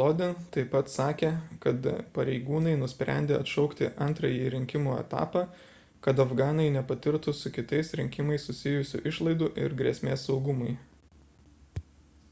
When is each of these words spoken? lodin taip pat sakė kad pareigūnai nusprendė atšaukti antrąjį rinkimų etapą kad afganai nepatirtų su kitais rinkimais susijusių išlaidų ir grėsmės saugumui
lodin 0.00 0.34
taip 0.56 0.68
pat 0.74 0.90
sakė 0.90 1.28
kad 1.64 1.86
pareigūnai 2.18 2.74
nusprendė 2.82 3.34
atšaukti 3.38 3.88
antrąjį 4.08 4.52
rinkimų 4.54 4.92
etapą 5.00 5.42
kad 6.08 6.22
afganai 6.26 6.66
nepatirtų 6.78 7.34
su 7.40 7.52
kitais 7.58 7.90
rinkimais 8.02 8.46
susijusių 8.52 9.00
išlaidų 9.12 9.48
ir 9.64 9.74
grėsmės 9.82 10.28
saugumui 10.30 10.76